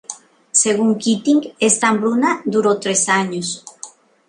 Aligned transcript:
Según 0.51 0.97
Keating 0.97 1.41
esta 1.59 1.89
hambruna 1.89 2.41
duró 2.45 2.79
tres 2.79 3.07
años. 3.07 3.63